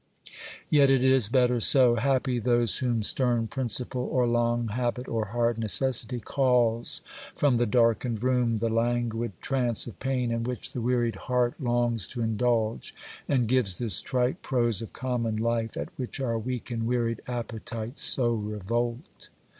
[0.71, 1.93] Yet it is better so!
[1.93, 7.01] Happy those whom stern principle or long habit or hard necessity calls
[7.35, 12.07] from the darkened room, the languid trance of pain, in which the wearied heart longs
[12.07, 12.95] to indulge,
[13.29, 18.01] and gives this trite prose of common life, at which our weak and wearied appetites
[18.01, 19.29] so revolt!